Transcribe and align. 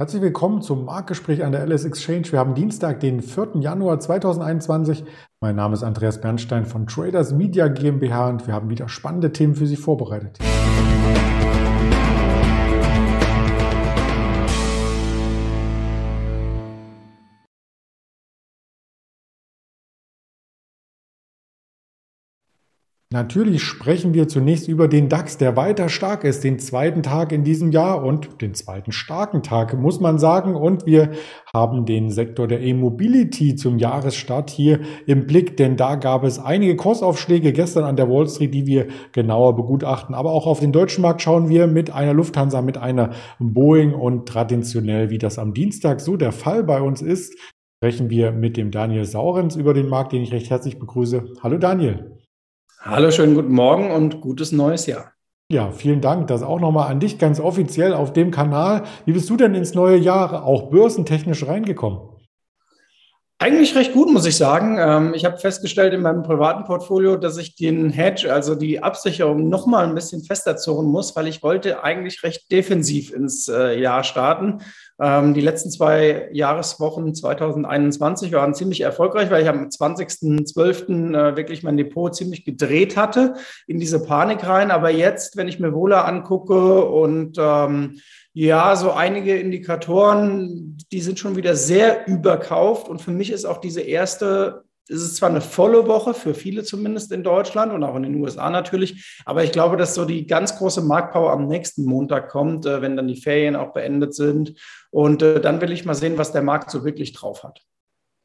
Herzlich 0.00 0.22
willkommen 0.22 0.60
zum 0.60 0.86
Marktgespräch 0.86 1.44
an 1.44 1.52
der 1.52 1.64
LS 1.64 1.84
Exchange. 1.84 2.32
Wir 2.32 2.40
haben 2.40 2.56
Dienstag, 2.56 2.98
den 2.98 3.20
4. 3.22 3.60
Januar 3.60 4.00
2021. 4.00 5.04
Mein 5.40 5.54
Name 5.54 5.74
ist 5.74 5.84
Andreas 5.84 6.20
Bernstein 6.20 6.66
von 6.66 6.88
Traders 6.88 7.32
Media 7.32 7.68
GmbH 7.68 8.28
und 8.28 8.48
wir 8.48 8.54
haben 8.54 8.70
wieder 8.70 8.88
spannende 8.88 9.30
Themen 9.30 9.54
für 9.54 9.68
Sie 9.68 9.76
vorbereitet. 9.76 10.40
Natürlich 23.14 23.62
sprechen 23.62 24.12
wir 24.12 24.26
zunächst 24.26 24.66
über 24.66 24.88
den 24.88 25.08
DAX, 25.08 25.38
der 25.38 25.56
weiter 25.56 25.88
stark 25.88 26.24
ist, 26.24 26.42
den 26.42 26.58
zweiten 26.58 27.04
Tag 27.04 27.30
in 27.30 27.44
diesem 27.44 27.70
Jahr 27.70 28.02
und 28.02 28.42
den 28.42 28.54
zweiten 28.54 28.90
starken 28.90 29.44
Tag, 29.44 29.78
muss 29.78 30.00
man 30.00 30.18
sagen. 30.18 30.56
Und 30.56 30.84
wir 30.84 31.12
haben 31.54 31.84
den 31.84 32.10
Sektor 32.10 32.48
der 32.48 32.60
E-Mobility 32.60 33.54
zum 33.54 33.78
Jahresstart 33.78 34.50
hier 34.50 34.80
im 35.06 35.28
Blick, 35.28 35.56
denn 35.56 35.76
da 35.76 35.94
gab 35.94 36.24
es 36.24 36.40
einige 36.40 36.74
Kursaufschläge 36.74 37.52
gestern 37.52 37.84
an 37.84 37.94
der 37.94 38.10
Wall 38.10 38.28
Street, 38.28 38.52
die 38.52 38.66
wir 38.66 38.88
genauer 39.12 39.54
begutachten. 39.54 40.16
Aber 40.16 40.32
auch 40.32 40.48
auf 40.48 40.58
den 40.58 40.72
deutschen 40.72 41.02
Markt 41.02 41.22
schauen 41.22 41.48
wir 41.48 41.68
mit 41.68 41.92
einer 41.92 42.14
Lufthansa, 42.14 42.62
mit 42.62 42.78
einer 42.78 43.10
Boeing 43.38 43.94
und 43.94 44.26
traditionell, 44.26 45.10
wie 45.10 45.18
das 45.18 45.38
am 45.38 45.54
Dienstag 45.54 46.00
so 46.00 46.16
der 46.16 46.32
Fall 46.32 46.64
bei 46.64 46.82
uns 46.82 47.00
ist, 47.00 47.38
sprechen 47.80 48.10
wir 48.10 48.32
mit 48.32 48.56
dem 48.56 48.72
Daniel 48.72 49.04
Saurens 49.04 49.54
über 49.54 49.72
den 49.72 49.88
Markt, 49.88 50.12
den 50.12 50.22
ich 50.22 50.32
recht 50.32 50.50
herzlich 50.50 50.80
begrüße. 50.80 51.26
Hallo 51.44 51.58
Daniel. 51.58 52.23
Hallo, 52.86 53.10
schönen 53.10 53.34
guten 53.34 53.54
Morgen 53.54 53.90
und 53.90 54.20
gutes 54.20 54.52
neues 54.52 54.84
Jahr. 54.84 55.12
Ja, 55.50 55.70
vielen 55.70 56.02
Dank. 56.02 56.26
Das 56.26 56.42
auch 56.42 56.60
nochmal 56.60 56.90
an 56.90 57.00
dich 57.00 57.18
ganz 57.18 57.40
offiziell 57.40 57.94
auf 57.94 58.12
dem 58.12 58.30
Kanal. 58.30 58.82
Wie 59.06 59.12
bist 59.12 59.30
du 59.30 59.38
denn 59.38 59.54
ins 59.54 59.72
neue 59.72 59.96
Jahr 59.96 60.44
auch 60.44 60.64
börsentechnisch 60.68 61.46
reingekommen? 61.46 62.00
Eigentlich 63.38 63.74
recht 63.74 63.94
gut, 63.94 64.12
muss 64.12 64.26
ich 64.26 64.36
sagen. 64.36 64.76
Ähm, 64.78 65.14
ich 65.14 65.24
habe 65.24 65.38
festgestellt 65.38 65.94
in 65.94 66.02
meinem 66.02 66.22
privaten 66.22 66.64
Portfolio, 66.64 67.16
dass 67.16 67.38
ich 67.38 67.56
den 67.56 67.88
Hedge, 67.88 68.30
also 68.30 68.54
die 68.54 68.82
Absicherung, 68.82 69.48
noch 69.48 69.66
mal 69.66 69.86
ein 69.86 69.94
bisschen 69.94 70.22
fester 70.22 70.58
zurren 70.58 70.86
muss, 70.86 71.16
weil 71.16 71.26
ich 71.26 71.42
wollte 71.42 71.82
eigentlich 71.82 72.22
recht 72.22 72.52
defensiv 72.52 73.14
ins 73.14 73.48
äh, 73.48 73.80
Jahr 73.80 74.04
starten. 74.04 74.58
Ähm, 75.00 75.34
die 75.34 75.40
letzten 75.40 75.70
zwei 75.70 76.28
Jahreswochen 76.32 77.14
2021 77.14 78.32
waren 78.32 78.54
ziemlich 78.54 78.82
erfolgreich, 78.82 79.30
weil 79.30 79.42
ich 79.42 79.48
am 79.48 79.68
20.12. 79.68 81.14
Äh, 81.14 81.36
wirklich 81.36 81.62
mein 81.62 81.76
Depot 81.76 82.14
ziemlich 82.14 82.44
gedreht 82.44 82.96
hatte 82.96 83.34
in 83.66 83.80
diese 83.80 84.02
Panik 84.02 84.46
rein. 84.46 84.70
Aber 84.70 84.90
jetzt, 84.90 85.36
wenn 85.36 85.48
ich 85.48 85.58
mir 85.58 85.74
Wohler 85.74 86.06
angucke 86.06 86.84
und 86.84 87.36
ähm, 87.38 88.00
ja, 88.32 88.74
so 88.76 88.92
einige 88.92 89.36
Indikatoren, 89.36 90.76
die 90.90 91.00
sind 91.00 91.18
schon 91.18 91.36
wieder 91.36 91.54
sehr 91.54 92.06
überkauft. 92.06 92.88
Und 92.88 93.00
für 93.00 93.12
mich 93.12 93.30
ist 93.30 93.44
auch 93.44 93.58
diese 93.58 93.80
erste 93.80 94.64
es 94.88 95.02
ist 95.02 95.16
zwar 95.16 95.30
eine 95.30 95.40
volle 95.40 95.86
Woche, 95.86 96.14
für 96.14 96.34
viele 96.34 96.62
zumindest 96.62 97.10
in 97.12 97.22
Deutschland 97.22 97.72
und 97.72 97.82
auch 97.84 97.96
in 97.96 98.02
den 98.02 98.16
USA 98.16 98.50
natürlich, 98.50 99.20
aber 99.24 99.44
ich 99.44 99.52
glaube, 99.52 99.76
dass 99.76 99.94
so 99.94 100.04
die 100.04 100.26
ganz 100.26 100.56
große 100.58 100.82
Marktpower 100.82 101.32
am 101.32 101.46
nächsten 101.46 101.84
Montag 101.84 102.28
kommt, 102.28 102.66
äh, 102.66 102.82
wenn 102.82 102.96
dann 102.96 103.08
die 103.08 103.20
Ferien 103.20 103.56
auch 103.56 103.72
beendet 103.72 104.14
sind. 104.14 104.54
Und 104.90 105.22
äh, 105.22 105.40
dann 105.40 105.60
will 105.60 105.72
ich 105.72 105.84
mal 105.84 105.94
sehen, 105.94 106.18
was 106.18 106.32
der 106.32 106.42
Markt 106.42 106.70
so 106.70 106.84
wirklich 106.84 107.12
drauf 107.12 107.44
hat. 107.44 107.62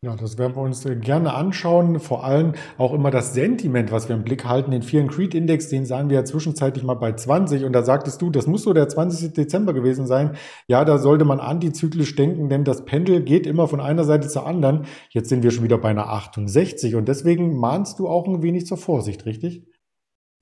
Ja, 0.02 0.16
das 0.16 0.38
werden 0.38 0.56
wir 0.56 0.62
uns 0.62 0.86
äh, 0.86 0.96
gerne 0.96 1.34
anschauen. 1.34 2.00
Vor 2.00 2.24
allem 2.24 2.54
auch 2.78 2.94
immer 2.94 3.12
das 3.12 3.34
Sentiment, 3.34 3.92
was 3.92 4.08
wir 4.08 4.16
im 4.16 4.24
Blick 4.24 4.46
halten. 4.46 4.72
Den 4.72 4.82
Fear 4.82 5.04
and 5.04 5.12
Creed 5.12 5.36
Index, 5.36 5.68
den 5.68 5.86
sahen 5.86 6.10
wir 6.10 6.16
ja 6.16 6.24
zwischenzeitlich 6.24 6.86
mal 6.86 6.94
bei 6.94 7.12
20. 7.12 7.66
Und 7.66 7.74
da 7.74 7.84
sagtest 7.84 8.22
du, 8.22 8.30
das 8.30 8.48
muss 8.48 8.64
so 8.64 8.72
der 8.72 8.88
20. 8.88 9.34
Dezember 9.34 9.74
gewesen 9.74 10.08
sein. 10.08 10.38
Ja, 10.68 10.86
da 10.86 11.00
sollte 11.00 11.26
man 11.26 11.42
antizyklisch 11.42 12.16
denken, 12.16 12.48
denn 12.48 12.64
das 12.64 12.86
Pendel 12.86 13.24
geht 13.24 13.46
immer 13.46 13.68
von 13.68 13.82
einer 13.82 14.06
Seite 14.06 14.30
zur 14.30 14.48
anderen. 14.48 14.86
Jetzt 15.10 15.28
sind 15.28 15.44
wir 15.44 15.52
schon 15.52 15.66
wieder 15.66 15.78
bei 15.78 15.90
einer 15.90 16.08
68. 16.08 16.96
Und 16.96 17.10
deswegen 17.10 17.58
mahnst 17.58 18.00
du 18.00 18.08
auch 18.08 18.26
ein 18.26 18.42
wenig 18.42 18.68
zur 18.68 18.78
Vorsicht, 18.78 19.26
richtig? 19.26 19.66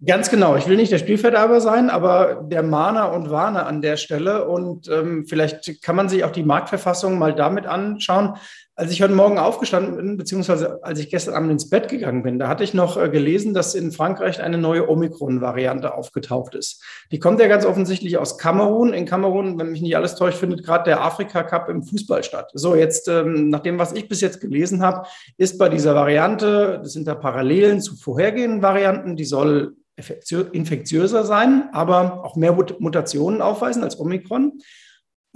Ganz 0.06 0.30
genau. 0.30 0.56
Ich 0.56 0.68
will 0.68 0.78
nicht 0.78 0.92
der 0.92 1.00
Spielfelderber 1.00 1.60
sein, 1.60 1.90
aber 1.90 2.46
der 2.48 2.62
Mahner 2.62 3.12
und 3.14 3.31
Warner 3.31 3.66
an 3.66 3.81
der 3.81 3.98
Stelle. 3.98 4.48
Und 4.48 4.88
ähm, 4.88 5.26
vielleicht 5.28 5.81
kann 5.81 5.96
man 5.96 6.10
sich 6.10 6.24
auch 6.24 6.30
die 6.30 6.44
Marktverfassung 6.44 7.18
mal 7.18 7.34
damit 7.34 7.66
anschauen. 7.66 8.36
Als 8.80 8.92
ich 8.92 9.02
heute 9.02 9.16
Morgen 9.16 9.40
aufgestanden 9.40 9.96
bin, 9.96 10.18
beziehungsweise 10.18 10.84
als 10.84 11.00
ich 11.00 11.10
gestern 11.10 11.34
Abend 11.34 11.50
ins 11.50 11.68
Bett 11.68 11.90
gegangen 11.90 12.22
bin, 12.22 12.38
da 12.38 12.48
hatte 12.48 12.64
ich 12.64 12.76
noch 12.76 12.96
äh, 12.96 13.10
gelesen, 13.10 13.56
dass 13.56 13.74
in 13.74 13.92
Frankreich 13.92 14.40
eine 14.40 14.60
neue 14.60 14.88
Omikron-Variante 14.88 15.96
aufgetaucht 15.96 16.54
ist. 16.54 16.84
Die 17.12 17.18
kommt 17.18 17.40
ja 17.40 17.48
ganz 17.48 17.66
offensichtlich 17.66 18.20
aus 18.20 18.38
Kamerun. 18.38 18.94
In 18.94 19.08
Kamerun, 19.08 19.58
wenn 19.58 19.72
mich 19.72 19.82
nicht 19.82 19.98
alles 19.98 20.14
täuscht, 20.14 20.38
findet 20.38 20.64
gerade 20.64 20.84
der 20.84 21.02
Afrika-Cup 21.02 21.70
im 21.70 21.82
Fußball 21.82 22.24
statt. 22.24 22.52
So, 22.54 22.76
jetzt, 22.76 23.08
ähm, 23.08 23.50
nach 23.50 23.62
dem, 23.62 23.80
was 23.80 23.94
ich 23.94 24.08
bis 24.08 24.22
jetzt 24.22 24.42
gelesen 24.42 24.84
habe, 24.84 25.08
ist 25.38 25.58
bei 25.58 25.70
dieser 25.70 25.96
Variante, 25.96 26.80
das 26.84 26.94
sind 26.94 27.08
da 27.08 27.16
Parallelen 27.16 27.82
zu 27.82 27.96
vorhergehenden 27.96 28.62
Varianten, 28.62 29.16
die 29.16 29.26
soll 29.26 29.76
infektiöser 30.52 31.24
sein, 31.24 31.70
aber 31.74 32.24
auch 32.24 32.36
mehr 32.36 32.56
Mutationen 32.78 33.42
aufweisen 33.42 33.84
als 33.84 34.00
Omikron. 34.00 34.60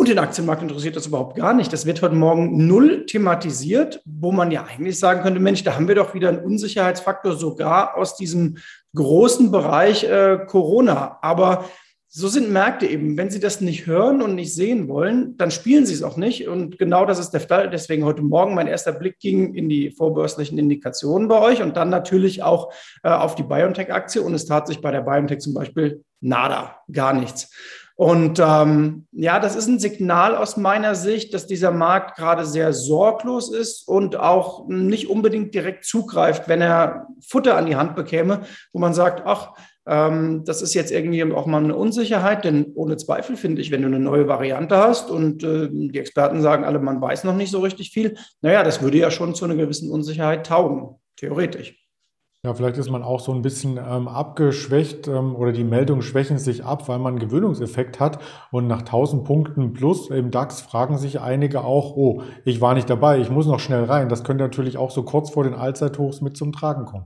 Und 0.01 0.09
den 0.09 0.17
Aktienmarkt 0.17 0.63
interessiert 0.63 0.95
das 0.95 1.05
überhaupt 1.05 1.35
gar 1.35 1.53
nicht. 1.53 1.71
Das 1.71 1.85
wird 1.85 2.01
heute 2.01 2.15
Morgen 2.15 2.65
null 2.65 3.05
thematisiert, 3.05 4.01
wo 4.03 4.31
man 4.31 4.49
ja 4.49 4.63
eigentlich 4.63 4.97
sagen 4.97 5.21
könnte, 5.21 5.39
Mensch, 5.39 5.63
da 5.63 5.75
haben 5.75 5.87
wir 5.87 5.93
doch 5.93 6.15
wieder 6.15 6.29
einen 6.29 6.43
Unsicherheitsfaktor 6.43 7.35
sogar 7.35 7.95
aus 7.95 8.15
diesem 8.15 8.57
großen 8.95 9.51
Bereich 9.51 10.03
äh, 10.03 10.39
Corona. 10.47 11.19
Aber 11.21 11.65
so 12.07 12.27
sind 12.29 12.51
Märkte 12.51 12.87
eben. 12.87 13.15
Wenn 13.15 13.29
Sie 13.29 13.39
das 13.39 13.61
nicht 13.61 13.85
hören 13.85 14.23
und 14.23 14.33
nicht 14.33 14.55
sehen 14.55 14.87
wollen, 14.87 15.37
dann 15.37 15.51
spielen 15.51 15.85
Sie 15.85 15.93
es 15.93 16.01
auch 16.01 16.17
nicht. 16.17 16.47
Und 16.47 16.79
genau 16.79 17.05
das 17.05 17.19
ist 17.19 17.29
der 17.29 17.41
Fall. 17.41 17.69
Deswegen 17.69 18.03
heute 18.03 18.23
Morgen 18.23 18.55
mein 18.55 18.65
erster 18.65 18.93
Blick 18.93 19.19
ging 19.19 19.53
in 19.53 19.69
die 19.69 19.91
vorbörslichen 19.91 20.57
Indikationen 20.57 21.27
bei 21.27 21.39
euch 21.39 21.61
und 21.61 21.77
dann 21.77 21.91
natürlich 21.91 22.41
auch 22.41 22.73
äh, 23.03 23.09
auf 23.09 23.35
die 23.35 23.43
BioNTech-Aktie. 23.43 24.23
Und 24.23 24.33
es 24.33 24.47
tat 24.47 24.65
sich 24.65 24.81
bei 24.81 24.89
der 24.89 25.01
BioNTech 25.01 25.41
zum 25.41 25.53
Beispiel 25.53 26.03
nada, 26.21 26.77
gar 26.91 27.13
nichts. 27.13 27.51
Und 28.01 28.41
ähm, 28.43 29.05
ja, 29.11 29.39
das 29.39 29.55
ist 29.55 29.67
ein 29.67 29.77
Signal 29.77 30.35
aus 30.35 30.57
meiner 30.57 30.95
Sicht, 30.95 31.35
dass 31.35 31.45
dieser 31.45 31.69
Markt 31.69 32.17
gerade 32.17 32.47
sehr 32.47 32.73
sorglos 32.73 33.53
ist 33.53 33.87
und 33.87 34.15
auch 34.15 34.67
nicht 34.67 35.07
unbedingt 35.07 35.53
direkt 35.53 35.85
zugreift, 35.85 36.47
wenn 36.47 36.61
er 36.61 37.05
Futter 37.23 37.55
an 37.55 37.67
die 37.67 37.75
Hand 37.75 37.95
bekäme, 37.95 38.41
wo 38.73 38.79
man 38.79 38.95
sagt, 38.95 39.21
ach, 39.27 39.53
ähm, 39.85 40.41
das 40.45 40.63
ist 40.63 40.73
jetzt 40.73 40.91
irgendwie 40.91 41.23
auch 41.31 41.45
mal 41.45 41.63
eine 41.63 41.75
Unsicherheit, 41.75 42.43
denn 42.43 42.71
ohne 42.73 42.97
Zweifel 42.97 43.35
finde 43.35 43.61
ich, 43.61 43.69
wenn 43.69 43.83
du 43.83 43.87
eine 43.87 43.99
neue 43.99 44.27
Variante 44.27 44.77
hast 44.77 45.11
und 45.11 45.43
äh, 45.43 45.69
die 45.71 45.99
Experten 45.99 46.41
sagen 46.41 46.63
alle, 46.63 46.79
man 46.79 46.99
weiß 46.99 47.23
noch 47.23 47.35
nicht 47.35 47.51
so 47.51 47.59
richtig 47.59 47.91
viel, 47.91 48.17
naja, 48.41 48.63
das 48.63 48.81
würde 48.81 48.97
ja 48.97 49.11
schon 49.11 49.35
zu 49.35 49.45
einer 49.45 49.53
gewissen 49.53 49.91
Unsicherheit 49.91 50.47
taugen, 50.47 50.95
theoretisch. 51.17 51.80
Ja, 52.43 52.55
vielleicht 52.55 52.79
ist 52.79 52.89
man 52.89 53.03
auch 53.03 53.19
so 53.19 53.31
ein 53.33 53.43
bisschen 53.43 53.77
ähm, 53.77 54.07
abgeschwächt 54.07 55.07
ähm, 55.07 55.35
oder 55.35 55.51
die 55.51 55.63
Meldungen 55.63 56.01
schwächen 56.01 56.39
sich 56.39 56.65
ab, 56.65 56.87
weil 56.87 56.97
man 56.97 57.13
einen 57.13 57.19
Gewöhnungseffekt 57.19 57.99
hat. 57.99 58.19
Und 58.49 58.65
nach 58.65 58.79
1000 58.79 59.23
Punkten 59.23 59.73
plus 59.73 60.09
im 60.09 60.31
DAX 60.31 60.59
fragen 60.59 60.97
sich 60.97 61.19
einige 61.19 61.63
auch, 61.63 61.95
oh, 61.95 62.23
ich 62.43 62.59
war 62.59 62.73
nicht 62.73 62.89
dabei, 62.89 63.19
ich 63.19 63.29
muss 63.29 63.45
noch 63.45 63.59
schnell 63.59 63.83
rein. 63.83 64.09
Das 64.09 64.23
könnte 64.23 64.43
natürlich 64.43 64.77
auch 64.77 64.89
so 64.89 65.03
kurz 65.03 65.29
vor 65.29 65.43
den 65.43 65.53
Allzeithochs 65.53 66.21
mit 66.21 66.35
zum 66.35 66.51
Tragen 66.51 66.85
kommen. 66.85 67.05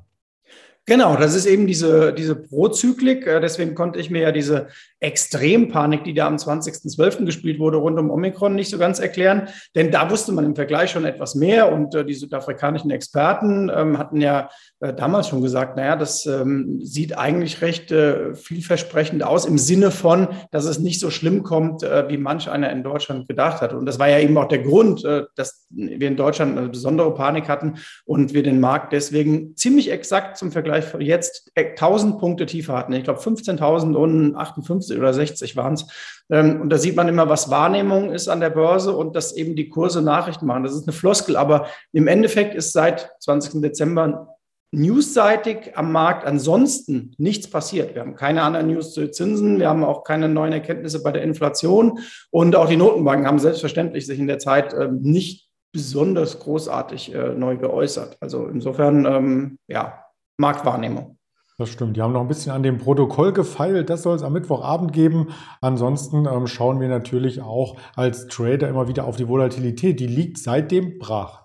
Genau, 0.86 1.18
das 1.18 1.36
ist 1.36 1.48
eben 1.48 1.68
diese, 1.68 2.14
diese 2.14 2.36
Prozyklik. 2.36 3.28
Äh, 3.28 3.42
deswegen 3.42 3.76
konnte 3.76 4.00
ich 4.00 4.10
mir 4.10 4.22
ja 4.22 4.32
diese 4.32 4.68
Extrempanik, 5.06 6.04
die 6.04 6.16
da 6.16 6.26
am 6.26 6.38
20.12. 6.38 7.26
gespielt 7.26 7.60
wurde, 7.60 7.78
rund 7.78 8.00
um 8.00 8.10
Omikron 8.10 8.56
nicht 8.56 8.72
so 8.72 8.80
ganz 8.80 9.00
erklären. 9.00 9.50
Denn 9.76 9.92
da 9.92 10.10
wusste 10.10 10.32
man 10.32 10.46
im 10.46 10.56
Vergleich 10.56 10.90
schon 10.90 11.06
etwas 11.06 11.36
mehr 11.36 11.72
und 11.72 11.94
äh, 11.94 12.04
die 12.04 12.16
südafrikanischen 12.16 12.90
Experten 12.90 13.72
ähm, 13.74 14.00
hatten 14.00 14.20
ja 14.20 14.50
äh, 14.80 14.94
damals 14.96 15.28
schon 15.28 15.44
gesagt, 15.44 15.78
naja, 15.78 15.96
das 15.96 16.26
ähm, 16.26 16.80
sieht 16.82 17.18
eigentlich 17.18 17.62
recht 17.62 17.92
äh, 17.92 18.34
vielversprechend 18.34 19.24
aus 19.24 19.46
im 19.46 19.60
Sinne 19.60 19.92
von, 19.92 20.28
dass 20.50 20.66
es 20.66 20.80
nicht 20.80 21.00
so 21.00 21.12
schlimm 21.12 21.44
kommt, 21.44 21.84
äh, 21.84 22.10
wie 22.10 22.18
manch 22.18 22.50
einer 22.50 22.72
in 22.72 22.82
Deutschland 22.82 23.28
gedacht 23.28 23.62
hat. 23.62 23.74
Und 23.74 23.86
das 23.86 24.00
war 24.00 24.10
ja 24.10 24.18
eben 24.18 24.36
auch 24.40 24.48
der 24.48 24.64
Grund, 24.64 25.06
äh, 25.06 25.26
dass 25.36 25.68
wir 25.70 26.08
in 26.08 26.18
Deutschland 26.18 26.58
eine 26.58 26.70
besondere 26.70 27.14
Panik 27.14 27.48
hatten 27.48 27.76
und 28.06 28.34
wir 28.34 28.42
den 28.42 28.60
Markt 28.60 28.92
deswegen 28.92 29.56
ziemlich 29.56 29.92
exakt 29.92 30.38
zum 30.38 30.52
Vergleich 30.52 30.86
jetzt 30.98 31.52
äh, 31.54 31.70
1000 31.70 32.18
Punkte 32.20 32.48
tiefer 32.48 32.76
hatten. 32.76 32.94
Ich 32.94 33.04
glaube 33.04 33.20
15.058 33.20 34.95
50 34.96 35.00
oder 35.00 35.14
60 35.14 35.56
waren 35.56 35.74
es. 35.74 35.86
Und 36.28 36.70
da 36.70 36.78
sieht 36.78 36.96
man 36.96 37.08
immer, 37.08 37.30
was 37.30 37.50
Wahrnehmung 37.50 38.12
ist 38.12 38.28
an 38.28 38.40
der 38.40 38.50
Börse 38.50 38.96
und 38.96 39.16
dass 39.16 39.36
eben 39.36 39.56
die 39.56 39.70
Kurse 39.70 40.02
Nachrichten 40.02 40.46
machen. 40.46 40.64
Das 40.64 40.74
ist 40.74 40.88
eine 40.88 40.94
Floskel, 40.94 41.36
aber 41.36 41.68
im 41.92 42.08
Endeffekt 42.08 42.56
ist 42.56 42.74
seit 42.74 43.12
20. 43.20 43.62
Dezember 43.62 44.36
newsseitig 44.72 45.78
am 45.78 45.92
Markt 45.92 46.26
ansonsten 46.26 47.14
nichts 47.18 47.50
passiert. 47.50 47.94
Wir 47.94 48.02
haben 48.02 48.16
keine 48.16 48.42
anderen 48.42 48.68
News 48.68 48.94
zu 48.94 49.10
Zinsen, 49.10 49.60
wir 49.60 49.70
haben 49.70 49.86
auch 49.86 50.04
keine 50.04 50.28
neuen 50.28 50.52
Erkenntnisse 50.52 51.02
bei 51.02 51.12
der 51.12 51.22
Inflation 51.22 52.00
und 52.32 52.56
auch 52.56 52.68
die 52.68 52.76
Notenbanken 52.76 53.28
haben 53.28 53.40
selbstverständlich 53.40 54.06
sich 54.06 54.20
in 54.20 54.28
der 54.28 54.40
Zeit 54.40 54.74
ähm, 54.74 55.00
nicht 55.02 55.50
besonders 55.72 56.40
großartig 56.40 57.14
äh, 57.14 57.30
neu 57.36 57.58
geäußert. 57.58 58.18
Also 58.20 58.48
insofern, 58.48 59.06
ähm, 59.06 59.60
ja, 59.68 60.04
Marktwahrnehmung. 60.38 61.18
Das 61.58 61.70
stimmt. 61.70 61.96
Die 61.96 62.02
haben 62.02 62.12
noch 62.12 62.20
ein 62.20 62.28
bisschen 62.28 62.52
an 62.52 62.64
dem 62.64 62.78
Protokoll 62.78 63.32
gefeilt. 63.32 63.90
Das 63.90 64.04
soll 64.04 64.16
es 64.16 64.24
am 64.24 64.34
Mittwochabend 64.34 64.92
geben. 64.92 65.30
Ansonsten 65.62 66.26
ähm, 66.26 66.48
schauen 66.48 66.82
wir 66.82 66.90
natürlich 66.90 67.42
auch 67.42 67.78
als 67.96 68.28
Trader 68.28 68.68
immer 68.68 68.90
wieder 68.90 69.06
auf 69.06 69.16
die 69.16 69.30
Volatilität. 69.30 70.02
Die 70.02 70.08
liegt 70.08 70.38
seitdem 70.38 70.98
brach. 71.00 71.45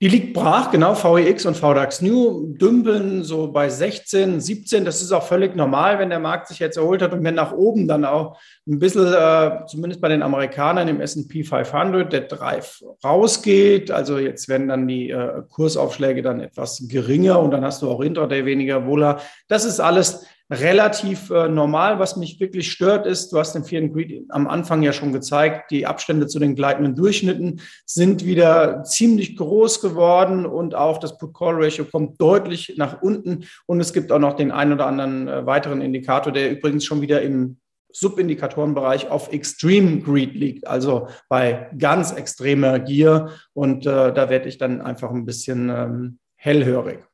Die 0.00 0.06
liegt 0.06 0.32
brach, 0.32 0.70
genau, 0.70 0.94
VEX 0.94 1.44
und 1.44 1.56
VDAX 1.56 2.02
New 2.02 2.54
dümpeln 2.54 3.24
so 3.24 3.50
bei 3.50 3.68
16, 3.68 4.40
17. 4.40 4.84
Das 4.84 5.02
ist 5.02 5.10
auch 5.10 5.24
völlig 5.24 5.56
normal, 5.56 5.98
wenn 5.98 6.08
der 6.08 6.20
Markt 6.20 6.46
sich 6.46 6.60
jetzt 6.60 6.76
erholt 6.76 7.02
hat 7.02 7.12
und 7.12 7.24
wenn 7.24 7.34
nach 7.34 7.50
oben 7.50 7.88
dann 7.88 8.04
auch 8.04 8.38
ein 8.68 8.78
bisschen, 8.78 9.12
äh, 9.12 9.66
zumindest 9.66 10.00
bei 10.00 10.06
den 10.06 10.22
Amerikanern 10.22 10.86
im 10.86 11.00
S&P 11.00 11.42
500, 11.42 12.12
der 12.12 12.20
Drive 12.20 12.80
rausgeht. 13.02 13.90
Also 13.90 14.18
jetzt 14.18 14.48
werden 14.48 14.68
dann 14.68 14.86
die 14.86 15.10
äh, 15.10 15.42
Kursaufschläge 15.48 16.22
dann 16.22 16.38
etwas 16.38 16.86
geringer 16.86 17.40
und 17.40 17.50
dann 17.50 17.64
hast 17.64 17.82
du 17.82 17.90
auch 17.90 18.00
Intraday 18.00 18.44
weniger 18.44 18.86
Wohler. 18.86 19.20
Das 19.48 19.64
ist 19.64 19.80
alles 19.80 20.24
relativ 20.50 21.30
äh, 21.30 21.48
normal. 21.48 21.98
Was 21.98 22.16
mich 22.16 22.40
wirklich 22.40 22.70
stört, 22.70 23.06
ist, 23.06 23.32
du 23.32 23.38
hast 23.38 23.54
den 23.54 23.64
and 23.76 23.92
Greed 23.92 24.24
am 24.30 24.46
Anfang 24.46 24.82
ja 24.82 24.92
schon 24.92 25.12
gezeigt, 25.12 25.70
die 25.70 25.86
Abstände 25.86 26.26
zu 26.26 26.38
den 26.38 26.54
gleitenden 26.54 26.94
Durchschnitten 26.94 27.60
sind 27.84 28.24
wieder 28.24 28.82
ziemlich 28.84 29.36
groß 29.36 29.80
geworden 29.80 30.46
und 30.46 30.74
auch 30.74 30.98
das 30.98 31.18
Put-Call-Ratio 31.18 31.84
kommt 31.84 32.20
deutlich 32.20 32.74
nach 32.76 33.02
unten. 33.02 33.44
Und 33.66 33.80
es 33.80 33.92
gibt 33.92 34.10
auch 34.10 34.18
noch 34.18 34.34
den 34.34 34.50
einen 34.50 34.72
oder 34.72 34.86
anderen 34.86 35.28
äh, 35.28 35.46
weiteren 35.46 35.80
Indikator, 35.80 36.32
der 36.32 36.50
übrigens 36.50 36.84
schon 36.84 37.00
wieder 37.02 37.22
im 37.22 37.58
Subindikatorenbereich 37.92 39.10
auf 39.10 39.32
Extreme 39.32 40.00
Greed 40.00 40.34
liegt, 40.34 40.66
also 40.66 41.08
bei 41.28 41.70
ganz 41.78 42.12
extremer 42.12 42.78
Gier. 42.78 43.30
Und 43.54 43.86
äh, 43.86 44.12
da 44.12 44.30
werde 44.30 44.48
ich 44.48 44.58
dann 44.58 44.80
einfach 44.80 45.10
ein 45.10 45.24
bisschen 45.24 45.70
ähm, 45.70 46.18
hellhörig. 46.36 47.07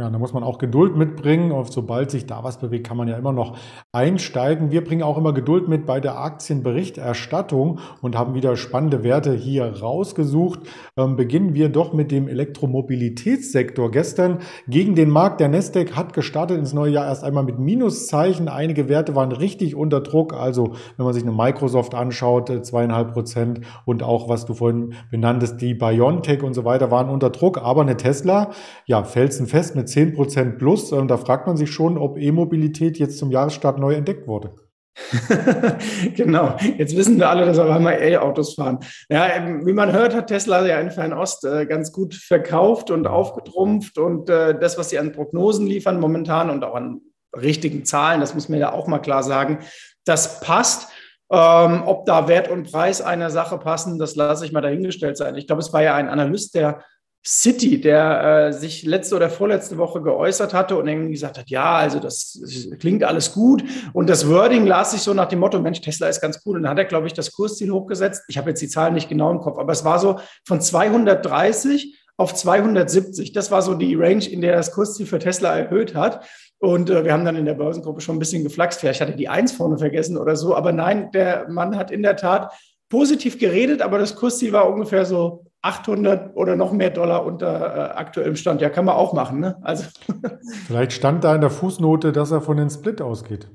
Ja, 0.00 0.08
da 0.08 0.18
muss 0.18 0.32
man 0.32 0.42
auch 0.42 0.56
Geduld 0.56 0.96
mitbringen. 0.96 1.52
Und 1.52 1.70
sobald 1.70 2.10
sich 2.10 2.24
da 2.24 2.42
was 2.42 2.58
bewegt, 2.58 2.86
kann 2.86 2.96
man 2.96 3.06
ja 3.06 3.18
immer 3.18 3.34
noch 3.34 3.58
einsteigen. 3.92 4.70
Wir 4.70 4.82
bringen 4.82 5.02
auch 5.02 5.18
immer 5.18 5.34
Geduld 5.34 5.68
mit 5.68 5.84
bei 5.84 6.00
der 6.00 6.18
Aktienberichterstattung 6.18 7.80
und 8.00 8.16
haben 8.16 8.32
wieder 8.32 8.56
spannende 8.56 9.02
Werte 9.04 9.34
hier 9.34 9.82
rausgesucht. 9.82 10.60
Ähm, 10.96 11.16
beginnen 11.16 11.52
wir 11.52 11.68
doch 11.68 11.92
mit 11.92 12.12
dem 12.12 12.28
Elektromobilitätssektor. 12.28 13.90
Gestern 13.90 14.38
gegen 14.66 14.94
den 14.94 15.10
Markt. 15.10 15.38
Der 15.38 15.50
Nasdaq 15.50 15.94
hat 15.94 16.14
gestartet 16.14 16.56
ins 16.56 16.72
neue 16.72 16.92
Jahr 16.92 17.04
erst 17.04 17.22
einmal 17.22 17.44
mit 17.44 17.58
Minuszeichen. 17.58 18.48
Einige 18.48 18.88
Werte 18.88 19.14
waren 19.14 19.32
richtig 19.32 19.74
unter 19.74 20.00
Druck. 20.00 20.32
Also 20.32 20.72
wenn 20.96 21.04
man 21.04 21.12
sich 21.12 21.24
eine 21.24 21.32
Microsoft 21.32 21.94
anschaut, 21.94 22.48
äh, 22.48 22.62
zweieinhalb 22.62 23.12
Prozent 23.12 23.60
und 23.84 24.02
auch 24.02 24.30
was 24.30 24.46
du 24.46 24.54
vorhin 24.54 24.94
benanntest, 25.10 25.60
die 25.60 25.74
BioNTech 25.74 26.42
und 26.42 26.54
so 26.54 26.64
weiter 26.64 26.90
waren 26.90 27.10
unter 27.10 27.28
Druck. 27.28 27.58
Aber 27.58 27.82
eine 27.82 27.98
Tesla, 27.98 28.52
ja, 28.86 29.04
felsenfest 29.04 29.76
mit 29.76 29.89
10% 29.90 30.58
plus. 30.58 30.92
Und 30.92 31.08
da 31.08 31.16
fragt 31.16 31.46
man 31.46 31.56
sich 31.56 31.70
schon, 31.70 31.98
ob 31.98 32.18
E-Mobilität 32.18 32.98
jetzt 32.98 33.18
zum 33.18 33.30
Jahresstart 33.30 33.78
neu 33.78 33.94
entdeckt 33.94 34.26
wurde. 34.26 34.54
genau, 36.16 36.56
jetzt 36.78 36.96
wissen 36.96 37.18
wir 37.18 37.28
alle, 37.28 37.46
dass 37.46 37.56
wir 37.56 37.72
einmal 37.72 38.00
E-Autos 38.02 38.54
fahren. 38.54 38.80
Ja, 39.08 39.28
ähm, 39.28 39.66
wie 39.66 39.72
man 39.72 39.92
hört, 39.92 40.14
hat 40.14 40.26
Tesla 40.26 40.66
ja 40.66 40.78
in 40.80 40.90
Fernost 40.90 41.44
äh, 41.44 41.66
ganz 41.66 41.92
gut 41.92 42.14
verkauft 42.14 42.90
und 42.90 43.06
aufgetrumpft 43.06 43.98
und 43.98 44.28
äh, 44.28 44.58
das, 44.58 44.78
was 44.78 44.90
sie 44.90 44.98
an 44.98 45.12
Prognosen 45.12 45.66
liefern 45.66 46.00
momentan 46.00 46.50
und 46.50 46.64
auch 46.64 46.74
an 46.74 47.00
richtigen 47.34 47.84
Zahlen, 47.84 48.20
das 48.20 48.34
muss 48.34 48.48
man 48.48 48.58
ja 48.58 48.72
auch 48.72 48.88
mal 48.88 48.98
klar 48.98 49.22
sagen, 49.22 49.60
das 50.04 50.40
passt. 50.40 50.88
Ähm, 51.32 51.84
ob 51.86 52.06
da 52.06 52.26
Wert 52.26 52.50
und 52.50 52.72
Preis 52.72 53.00
einer 53.00 53.30
Sache 53.30 53.56
passen, 53.56 54.00
das 54.00 54.16
lasse 54.16 54.44
ich 54.44 54.50
mal 54.50 54.62
dahingestellt 54.62 55.16
sein. 55.16 55.36
Ich 55.36 55.46
glaube, 55.46 55.60
es 55.60 55.72
war 55.72 55.80
ja 55.80 55.94
ein 55.94 56.08
Analyst, 56.08 56.56
der 56.56 56.82
City, 57.24 57.78
der 57.80 58.48
äh, 58.48 58.52
sich 58.52 58.82
letzte 58.84 59.14
oder 59.14 59.28
vorletzte 59.28 59.76
Woche 59.76 60.00
geäußert 60.00 60.54
hatte 60.54 60.76
und 60.78 60.88
irgendwie 60.88 61.12
gesagt 61.12 61.36
hat, 61.36 61.50
ja, 61.50 61.76
also 61.76 62.00
das, 62.00 62.40
klingt 62.78 63.04
alles 63.04 63.32
gut. 63.32 63.62
Und 63.92 64.08
das 64.08 64.28
Wording 64.28 64.66
las 64.66 64.92
sich 64.92 65.02
so 65.02 65.12
nach 65.12 65.28
dem 65.28 65.40
Motto, 65.40 65.60
Mensch, 65.60 65.82
Tesla 65.82 66.08
ist 66.08 66.22
ganz 66.22 66.40
cool. 66.46 66.56
Und 66.56 66.62
dann 66.62 66.70
hat 66.70 66.78
er, 66.78 66.86
glaube 66.86 67.06
ich, 67.06 67.12
das 67.12 67.32
Kursziel 67.32 67.70
hochgesetzt. 67.70 68.22
Ich 68.28 68.38
habe 68.38 68.50
jetzt 68.50 68.62
die 68.62 68.68
Zahlen 68.68 68.94
nicht 68.94 69.10
genau 69.10 69.30
im 69.30 69.40
Kopf, 69.40 69.58
aber 69.58 69.72
es 69.72 69.84
war 69.84 69.98
so 69.98 70.18
von 70.46 70.62
230 70.62 71.98
auf 72.16 72.34
270. 72.34 73.32
Das 73.32 73.50
war 73.50 73.60
so 73.60 73.74
die 73.74 73.94
Range, 73.96 74.24
in 74.24 74.40
der 74.40 74.56
das 74.56 74.72
Kursziel 74.72 75.06
für 75.06 75.18
Tesla 75.18 75.54
erhöht 75.54 75.94
hat. 75.94 76.24
Und 76.58 76.88
äh, 76.88 77.04
wir 77.04 77.12
haben 77.12 77.26
dann 77.26 77.36
in 77.36 77.44
der 77.44 77.54
Börsengruppe 77.54 78.00
schon 78.00 78.16
ein 78.16 78.18
bisschen 78.20 78.44
geflaxt. 78.44 78.80
Vielleicht 78.80 79.02
hatte 79.02 79.14
die 79.14 79.28
Eins 79.28 79.52
vorne 79.52 79.76
vergessen 79.76 80.16
oder 80.16 80.36
so. 80.36 80.54
Aber 80.54 80.72
nein, 80.72 81.10
der 81.12 81.48
Mann 81.50 81.76
hat 81.76 81.90
in 81.90 82.02
der 82.02 82.16
Tat 82.16 82.50
positiv 82.88 83.38
geredet, 83.38 83.82
aber 83.82 83.98
das 83.98 84.16
Kursziel 84.16 84.52
war 84.52 84.68
ungefähr 84.68 85.04
so 85.04 85.49
800 85.62 86.36
oder 86.36 86.56
noch 86.56 86.72
mehr 86.72 86.90
Dollar 86.90 87.24
unter 87.26 87.76
äh, 87.76 87.80
aktuellem 87.98 88.36
Stand. 88.36 88.60
Ja, 88.60 88.70
kann 88.70 88.84
man 88.84 88.96
auch 88.96 89.12
machen. 89.12 89.40
Ne? 89.40 89.58
Also 89.62 89.84
Vielleicht 90.66 90.92
stand 90.92 91.24
da 91.24 91.34
in 91.34 91.40
der 91.40 91.50
Fußnote, 91.50 92.12
dass 92.12 92.30
er 92.30 92.40
von 92.40 92.56
den 92.56 92.70
Split 92.70 93.02
ausgeht. 93.02 93.48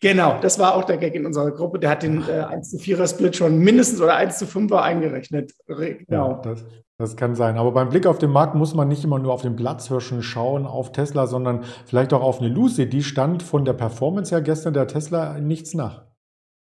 Genau, 0.00 0.38
das 0.40 0.58
war 0.58 0.74
auch 0.74 0.84
der 0.84 0.96
Gag 0.96 1.14
in 1.14 1.26
unserer 1.26 1.50
Gruppe. 1.50 1.78
Der 1.78 1.90
hat 1.90 2.02
den 2.02 2.26
äh, 2.26 2.40
1 2.40 2.70
zu 2.70 2.78
4er 2.78 3.06
Split 3.08 3.36
schon 3.36 3.58
mindestens 3.58 4.00
oder 4.00 4.16
1 4.16 4.38
zu 4.38 4.46
5er 4.46 4.80
eingerechnet. 4.80 5.52
Genau. 5.66 6.06
Ja, 6.08 6.40
das, 6.42 6.64
das 6.96 7.16
kann 7.16 7.34
sein. 7.34 7.58
Aber 7.58 7.72
beim 7.72 7.90
Blick 7.90 8.06
auf 8.06 8.18
den 8.18 8.30
Markt 8.30 8.54
muss 8.54 8.74
man 8.74 8.88
nicht 8.88 9.04
immer 9.04 9.18
nur 9.18 9.34
auf 9.34 9.42
den 9.42 9.56
Platzhirschen 9.56 10.22
schauen, 10.22 10.66
auf 10.66 10.92
Tesla, 10.92 11.26
sondern 11.26 11.64
vielleicht 11.84 12.14
auch 12.14 12.22
auf 12.22 12.40
eine 12.40 12.48
Lucy. 12.48 12.88
Die 12.88 13.02
stand 13.02 13.42
von 13.42 13.66
der 13.66 13.74
Performance 13.74 14.34
her 14.34 14.40
gestern 14.40 14.72
der 14.72 14.86
Tesla 14.86 15.38
nichts 15.38 15.74
nach. 15.74 16.09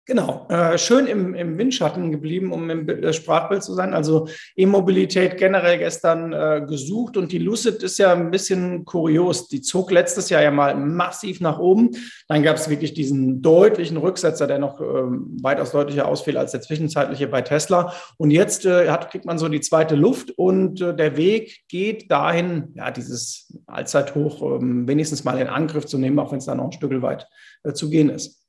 Genau, 0.07 0.45
äh, 0.49 0.77
schön 0.77 1.07
im, 1.07 1.33
im 1.33 1.57
Windschatten 1.57 2.11
geblieben, 2.11 2.51
um 2.51 2.69
im 2.69 2.87
äh, 2.87 3.11
Sprachbild 3.11 3.63
zu 3.63 3.73
sein. 3.73 3.95
Also 3.95 4.27
E-Mobilität 4.55 5.35
generell 5.35 5.79
gestern 5.79 6.31
äh, 6.31 6.63
gesucht 6.67 7.17
und 7.17 7.31
die 7.31 7.39
Lucid 7.39 7.81
ist 7.81 7.97
ja 7.97 8.13
ein 8.13 8.29
bisschen 8.29 8.85
kurios. 8.85 9.47
Die 9.47 9.61
zog 9.61 9.89
letztes 9.89 10.29
Jahr 10.29 10.43
ja 10.43 10.51
mal 10.51 10.75
massiv 10.75 11.41
nach 11.41 11.57
oben. 11.57 11.89
Dann 12.27 12.43
gab 12.43 12.57
es 12.57 12.69
wirklich 12.69 12.93
diesen 12.93 13.41
deutlichen 13.41 13.97
Rücksetzer, 13.97 14.45
der 14.45 14.59
noch 14.59 14.79
äh, 14.79 14.85
weitaus 15.41 15.71
deutlicher 15.71 16.07
ausfiel 16.07 16.37
als 16.37 16.51
der 16.51 16.61
zwischenzeitliche 16.61 17.27
bei 17.27 17.41
Tesla. 17.41 17.91
Und 18.19 18.29
jetzt 18.29 18.63
hat, 18.65 19.09
kriegt 19.09 19.25
man 19.25 19.39
so 19.39 19.49
die 19.49 19.61
zweite 19.61 19.95
Luft 19.95 20.29
und 20.37 20.79
der 20.79 21.17
Weg 21.17 21.63
geht 21.67 22.11
dahin, 22.11 22.73
ja, 22.75 22.91
dieses 22.91 23.57
Allzeithoch 23.65 24.41
ähm, 24.41 24.87
wenigstens 24.87 25.23
mal 25.23 25.39
in 25.39 25.47
Angriff 25.47 25.85
zu 25.85 25.97
nehmen, 25.97 26.19
auch 26.19 26.31
wenn 26.31 26.37
es 26.37 26.45
da 26.45 26.53
noch 26.53 26.65
ein 26.65 26.71
Stück 26.71 27.01
weit 27.01 27.27
zu 27.73 27.89
gehen 27.89 28.09
ist. 28.09 28.44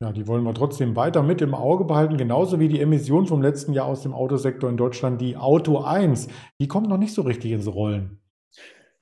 Ja, 0.00 0.12
die 0.12 0.28
wollen 0.28 0.44
wir 0.44 0.54
trotzdem 0.54 0.94
weiter 0.94 1.24
mit 1.24 1.40
im 1.40 1.54
Auge 1.54 1.84
behalten, 1.84 2.16
genauso 2.16 2.60
wie 2.60 2.68
die 2.68 2.80
Emission 2.80 3.26
vom 3.26 3.42
letzten 3.42 3.72
Jahr 3.72 3.86
aus 3.86 4.02
dem 4.02 4.14
Autosektor 4.14 4.70
in 4.70 4.76
Deutschland, 4.76 5.20
die 5.20 5.36
Auto 5.36 5.78
1. 5.78 6.28
Die 6.60 6.68
kommt 6.68 6.88
noch 6.88 6.98
nicht 6.98 7.12
so 7.12 7.22
richtig 7.22 7.50
ins 7.50 7.66
Rollen. 7.66 8.20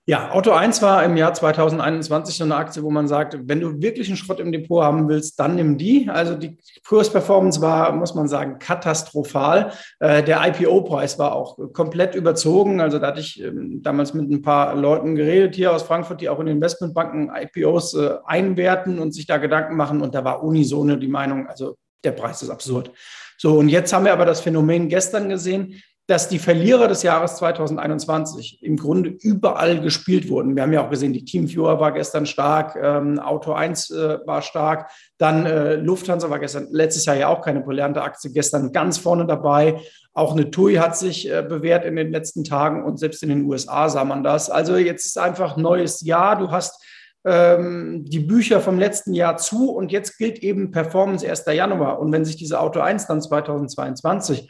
Ja, 0.08 0.30
Auto 0.30 0.52
1 0.52 0.82
war 0.82 1.02
im 1.02 1.16
Jahr 1.16 1.34
2021 1.34 2.36
so 2.36 2.44
eine 2.44 2.54
Aktie, 2.54 2.84
wo 2.84 2.90
man 2.90 3.08
sagt, 3.08 3.36
wenn 3.48 3.60
du 3.60 3.82
wirklich 3.82 4.06
einen 4.06 4.16
Schrott 4.16 4.38
im 4.38 4.52
Depot 4.52 4.84
haben 4.84 5.08
willst, 5.08 5.40
dann 5.40 5.56
nimm 5.56 5.78
die. 5.78 6.08
Also 6.08 6.36
die 6.36 6.58
Kursperformance 6.86 7.60
war, 7.60 7.90
muss 7.90 8.14
man 8.14 8.28
sagen, 8.28 8.60
katastrophal. 8.60 9.72
Äh, 9.98 10.22
der 10.22 10.46
IPO-Preis 10.46 11.18
war 11.18 11.34
auch 11.34 11.58
komplett 11.72 12.14
überzogen. 12.14 12.80
Also 12.80 13.00
da 13.00 13.08
hatte 13.08 13.18
ich 13.18 13.42
ähm, 13.42 13.82
damals 13.82 14.14
mit 14.14 14.30
ein 14.30 14.42
paar 14.42 14.76
Leuten 14.76 15.16
geredet 15.16 15.56
hier 15.56 15.72
aus 15.72 15.82
Frankfurt, 15.82 16.20
die 16.20 16.28
auch 16.28 16.38
in 16.38 16.46
Investmentbanken 16.46 17.32
IPOs 17.34 17.94
äh, 17.94 18.14
einwerten 18.26 19.00
und 19.00 19.12
sich 19.12 19.26
da 19.26 19.38
Gedanken 19.38 19.74
machen. 19.74 20.02
Und 20.02 20.14
da 20.14 20.22
war 20.22 20.44
unisono 20.44 20.94
die 20.94 21.08
Meinung, 21.08 21.48
also 21.48 21.78
der 22.04 22.12
Preis 22.12 22.42
ist 22.42 22.50
absurd. 22.50 22.92
So, 23.38 23.58
und 23.58 23.70
jetzt 23.70 23.92
haben 23.92 24.04
wir 24.04 24.12
aber 24.12 24.24
das 24.24 24.40
Phänomen 24.40 24.88
gestern 24.88 25.28
gesehen, 25.28 25.82
dass 26.08 26.28
die 26.28 26.38
Verlierer 26.38 26.86
des 26.86 27.02
Jahres 27.02 27.36
2021 27.36 28.62
im 28.62 28.76
Grunde 28.76 29.10
überall 29.10 29.80
gespielt 29.80 30.28
wurden. 30.28 30.54
Wir 30.54 30.62
haben 30.62 30.72
ja 30.72 30.84
auch 30.84 30.90
gesehen, 30.90 31.12
die 31.12 31.24
Teamviewer 31.24 31.80
war 31.80 31.92
gestern 31.92 32.26
stark, 32.26 32.78
ähm, 32.80 33.18
Auto 33.18 33.52
1 33.52 33.90
äh, 33.90 34.18
war 34.24 34.40
stark, 34.42 34.90
dann 35.18 35.46
äh, 35.46 35.74
Lufthansa 35.74 36.30
war 36.30 36.38
gestern, 36.38 36.68
letztes 36.70 37.06
Jahr 37.06 37.16
ja 37.16 37.28
auch 37.28 37.40
keine 37.40 37.60
brillante 37.60 38.02
Aktie, 38.02 38.30
gestern 38.30 38.70
ganz 38.70 38.98
vorne 38.98 39.26
dabei. 39.26 39.80
Auch 40.12 40.32
eine 40.32 40.50
TUI 40.50 40.74
hat 40.76 40.96
sich 40.96 41.28
äh, 41.28 41.42
bewährt 41.42 41.84
in 41.84 41.96
den 41.96 42.12
letzten 42.12 42.44
Tagen 42.44 42.84
und 42.84 42.98
selbst 42.98 43.24
in 43.24 43.28
den 43.28 43.44
USA 43.44 43.88
sah 43.88 44.04
man 44.04 44.22
das. 44.22 44.48
Also 44.48 44.76
jetzt 44.76 45.06
ist 45.06 45.18
einfach 45.18 45.56
neues 45.56 46.02
Jahr. 46.02 46.38
Du 46.38 46.52
hast 46.52 46.80
ähm, 47.24 48.04
die 48.06 48.20
Bücher 48.20 48.60
vom 48.60 48.78
letzten 48.78 49.12
Jahr 49.12 49.38
zu 49.38 49.72
und 49.72 49.90
jetzt 49.90 50.18
gilt 50.18 50.38
eben 50.38 50.70
Performance 50.70 51.28
1. 51.28 51.46
Januar. 51.46 51.98
Und 51.98 52.12
wenn 52.12 52.24
sich 52.24 52.36
diese 52.36 52.60
Auto 52.60 52.78
1 52.78 53.08
dann 53.08 53.20
2022 53.20 54.48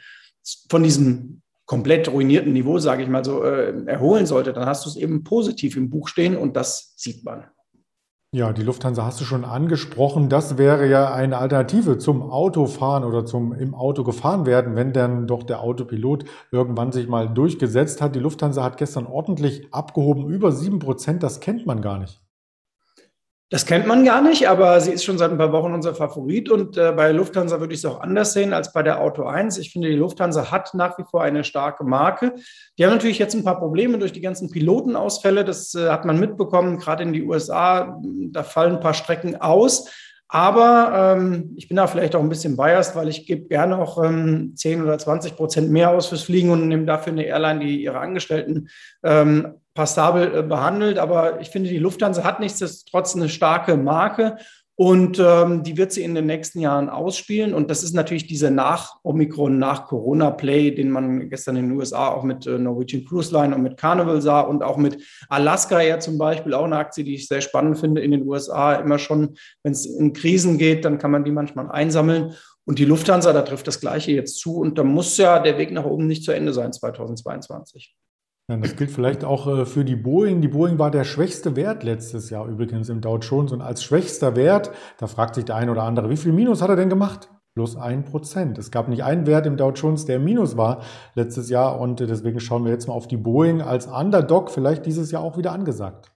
von 0.69 0.83
diesem 0.83 1.43
komplett 1.67 2.11
ruinierten 2.11 2.53
Niveau, 2.53 2.79
sage 2.79 3.03
ich 3.03 3.09
mal 3.09 3.25
so, 3.25 3.43
äh, 3.43 3.85
erholen 3.87 4.27
sollte, 4.27 4.53
dann 4.53 4.67
hast 4.67 4.87
du 4.87 4.91
es 4.91 4.97
eben 4.97 5.25
positiv 5.25 5.77
im 5.77 5.91
Buch 5.91 6.09
stehen 6.09 6.37
und 6.37 6.57
das 6.57 6.95
sieht 6.97 7.25
man. 7.25 7.45
Ja, 8.33 8.53
die 8.53 8.63
Lufthansa 8.63 9.05
hast 9.05 9.21
du 9.21 9.25
schon 9.25 9.45
angesprochen. 9.45 10.29
Das 10.29 10.59
wäre 10.59 10.87
ja 10.89 11.13
eine 11.15 11.39
Alternative 11.39 11.97
zum 11.97 12.23
Autofahren 12.23 13.05
oder 13.05 13.25
zum 13.25 13.55
im 13.55 13.75
Auto 13.75 14.05
gefahren 14.05 14.47
werden, 14.47 14.77
wenn 14.77 14.93
dann 14.93 15.27
doch 15.27 15.43
der 15.43 15.63
Autopilot 15.63 16.25
irgendwann 16.51 16.93
sich 16.93 17.09
mal 17.09 17.33
durchgesetzt 17.33 18.03
hat. 18.03 18.15
Die 18.15 18.21
Lufthansa 18.21 18.63
hat 18.63 18.77
gestern 18.77 19.07
ordentlich 19.07 19.73
abgehoben, 19.73 20.29
über 20.29 20.53
sieben 20.53 20.81
Prozent. 20.81 21.23
Das 21.23 21.41
kennt 21.41 21.67
man 21.67 21.81
gar 21.81 21.99
nicht. 21.99 22.21
Das 23.49 23.65
kennt 23.65 23.87
man 23.87 24.05
gar 24.05 24.23
nicht, 24.23 24.49
aber 24.49 24.81
sie 24.81 24.91
ist 24.91 25.05
schon 25.05 25.19
seit 25.19 25.31
ein 25.31 25.39
paar 25.39 25.53
Wochen 25.53 25.73
unser 25.73 25.95
Favorit 25.95 26.51
und 26.51 26.77
äh, 26.77 26.91
bei 26.91 27.13
Lufthansa 27.13 27.61
würde 27.61 27.75
ich 27.75 27.79
es 27.79 27.85
auch 27.85 28.01
anders 28.01 28.33
sehen 28.33 28.53
als 28.53 28.73
bei 28.73 28.83
der 28.83 29.01
Auto 29.01 29.23
1. 29.23 29.59
Ich 29.59 29.71
finde, 29.71 29.89
die 29.89 29.95
Lufthansa 29.95 30.51
hat 30.51 30.75
nach 30.75 30.99
wie 30.99 31.05
vor 31.09 31.23
eine 31.23 31.45
starke 31.45 31.85
Marke. 31.85 32.35
Die 32.77 32.85
haben 32.85 32.91
natürlich 32.91 33.21
jetzt 33.21 33.37
ein 33.37 33.45
paar 33.45 33.61
Probleme 33.61 33.99
durch 33.99 34.13
die 34.13 34.21
ganzen 34.21 34.51
Pilotenausfälle. 34.51 35.45
Das 35.45 35.77
äh, 35.77 35.91
hat 35.91 36.05
man 36.05 36.19
mitbekommen, 36.19 36.79
gerade 36.79 37.05
in 37.05 37.13
die 37.13 37.23
USA. 37.23 38.01
Da 38.33 38.43
fallen 38.43 38.77
ein 38.77 38.81
paar 38.81 38.95
Strecken 38.95 39.41
aus. 39.41 39.89
Aber 40.27 41.15
ähm, 41.17 41.53
ich 41.55 41.69
bin 41.69 41.77
da 41.77 41.87
vielleicht 41.87 42.17
auch 42.17 42.21
ein 42.21 42.29
bisschen 42.29 42.57
biased, 42.57 42.97
weil 42.97 43.09
ich 43.09 43.27
gebe 43.27 43.47
gerne 43.47 43.79
auch 43.79 44.03
ähm, 44.03 44.55
10 44.57 44.83
oder 44.83 44.99
20 44.99 45.37
Prozent 45.37 45.71
mehr 45.71 45.91
aus 45.91 46.09
fürs 46.09 46.25
Fliegen 46.25 46.51
und 46.51 46.67
nehme 46.67 46.85
dafür 46.85 47.13
eine 47.13 47.25
Airline, 47.25 47.61
die 47.61 47.81
ihre 47.81 48.01
Angestellten 48.01 48.69
ähm, 49.05 49.55
passabel 49.77 50.35
äh, 50.35 50.43
behandelt. 50.43 50.99
Aber 50.99 51.41
ich 51.41 51.51
finde, 51.51 51.71
die 51.71 51.79
Lufthansa 51.79 52.25
hat 52.25 52.41
nichtsdestotrotz 52.41 53.15
eine 53.15 53.29
starke 53.29 53.77
Marke 53.77 54.39
und 54.79 55.19
ähm, 55.19 55.63
die 55.63 55.79
wird 55.79 55.93
sie 55.93 56.03
in 56.03 56.15
den 56.15 56.27
nächsten 56.27 56.61
Jahren 56.61 56.91
ausspielen. 56.91 57.55
Und 57.55 57.71
das 57.71 57.83
ist 57.83 57.95
natürlich 57.95 58.27
dieser 58.27 58.51
Nach-Omikron, 58.51 59.59
Nach-Corona-Play, 59.59 60.73
den 60.73 60.91
man 60.91 61.31
gestern 61.31 61.57
in 61.57 61.69
den 61.69 61.79
USA 61.79 62.09
auch 62.09 62.25
mit 62.25 62.47
äh, 62.47 62.59
Norwegian 62.59 63.07
Cruise 63.07 63.33
Line 63.33 63.55
und 63.55 63.63
mit 63.63 63.79
Carnival 63.79 64.21
sah 64.21 64.41
und 64.41 64.63
auch 64.63 64.77
mit 64.77 65.03
Alaska 65.31 65.81
ja 65.81 65.99
zum 65.99 66.19
Beispiel, 66.19 66.53
auch 66.53 66.65
eine 66.65 66.77
Aktie, 66.77 67.05
die 67.05 67.15
ich 67.15 67.27
sehr 67.27 67.41
spannend 67.41 67.79
finde 67.79 68.03
in 68.03 68.11
den 68.11 68.29
USA. 68.29 68.75
Immer 68.75 68.99
schon, 68.99 69.39
wenn 69.63 69.73
es 69.73 69.87
in 69.87 70.13
Krisen 70.13 70.59
geht, 70.59 70.85
dann 70.85 70.99
kann 70.99 71.11
man 71.11 71.25
die 71.25 71.31
manchmal 71.33 71.71
einsammeln. 71.71 72.35
Und 72.67 72.79
die 72.79 72.85
Lufthansa, 72.85 73.33
da 73.33 73.43
trifft 73.43 73.67
das 73.69 73.81
Gleiche 73.81 74.13
jetzt 74.13 74.41
zu. 74.41 74.59
Und 74.59 74.77
da 74.77 74.85
muss 74.85 75.17
ja 75.17 75.39
der 75.39 75.57
Weg 75.57 75.71
nach 75.71 75.87
oben 75.87 76.07
nicht 76.07 76.23
zu 76.23 76.33
Ende 76.33 76.53
sein 76.53 76.75
2022. 76.75 77.97
Ja, 78.49 78.57
das 78.59 78.77
gilt 78.77 78.93
vielleicht 78.93 79.25
auch 79.25 79.49
äh, 79.49 79.67
für 79.67 79.85
die 79.85 79.97
Boeing. 79.97 80.41
Die 80.41 80.47
Boeing 80.47 80.79
war 80.79 80.93
der 80.93 81.03
schwächste 81.03 81.57
Wert 81.57 81.83
letztes 81.83 82.31
Jahr 82.31 82.47
übrigens 82.47 82.89
im 82.89 83.01
Dow 83.01 83.19
Jones. 83.19 83.51
Und 83.51 83.61
als 83.61 83.83
schwächster 83.83 84.37
Wert, 84.37 84.71
da 84.99 85.09
fragt 85.09 85.35
sich 85.35 85.45
der 85.45 85.57
eine 85.57 85.73
oder 85.73 85.83
andere, 85.83 86.11
wie 86.11 86.17
viel 86.17 86.33
Minus 86.33 86.63
hat 86.63 86.71
er 86.71 86.77
denn 86.77 86.89
gemacht? 86.89 87.29
Plus 87.55 87.75
ein 87.75 88.05
Prozent. 88.05 88.57
Es 88.59 88.71
gab 88.71 88.87
nicht 88.87 89.03
einen 89.03 89.27
Wert 89.27 89.47
im 89.47 89.57
Dow 89.57 89.73
Jones, 89.73 90.05
der 90.05 90.21
Minus 90.21 90.57
war 90.57 90.83
letztes 91.15 91.51
Jahr. 91.51 91.81
Und 91.81 92.01
äh, 92.01 92.07
deswegen 92.07 92.39
schauen 92.39 92.65
wir 92.65 92.71
jetzt 92.71 92.87
mal 92.87 92.95
auf 92.95 93.09
die 93.09 93.17
Boeing 93.17 93.63
als 93.63 93.89
Underdog, 93.89 94.51
vielleicht 94.51 94.87
dieses 94.87 95.11
Jahr 95.11 95.23
auch 95.23 95.37
wieder 95.37 95.51
angesagt. 95.51 96.13